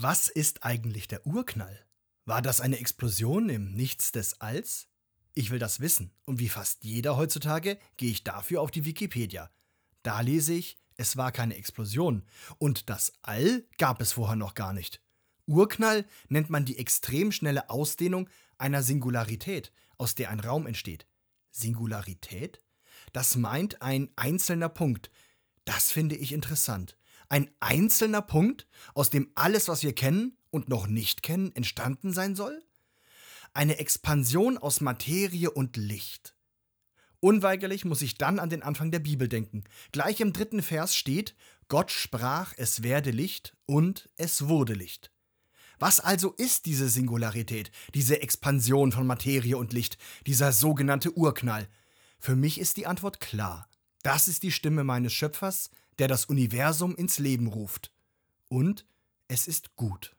[0.00, 1.84] Was ist eigentlich der Urknall?
[2.24, 4.86] War das eine Explosion im Nichts des Alls?
[5.34, 9.50] Ich will das wissen, und wie fast jeder heutzutage gehe ich dafür auf die Wikipedia.
[10.04, 12.24] Da lese ich, es war keine Explosion,
[12.58, 15.02] und das All gab es vorher noch gar nicht.
[15.46, 21.08] Urknall nennt man die extrem schnelle Ausdehnung einer Singularität, aus der ein Raum entsteht.
[21.50, 22.62] Singularität?
[23.12, 25.10] Das meint ein einzelner Punkt.
[25.68, 26.96] Das finde ich interessant.
[27.28, 32.34] Ein einzelner Punkt, aus dem alles, was wir kennen und noch nicht kennen, entstanden sein
[32.34, 32.64] soll?
[33.52, 36.34] Eine Expansion aus Materie und Licht.
[37.20, 39.64] Unweigerlich muss ich dann an den Anfang der Bibel denken.
[39.92, 41.34] Gleich im dritten Vers steht,
[41.68, 45.12] Gott sprach, es werde Licht und es wurde Licht.
[45.78, 51.68] Was also ist diese Singularität, diese Expansion von Materie und Licht, dieser sogenannte Urknall?
[52.18, 53.68] Für mich ist die Antwort klar.
[54.02, 57.92] Das ist die Stimme meines Schöpfers, der das Universum ins Leben ruft.
[58.48, 58.86] Und
[59.26, 60.16] es ist gut.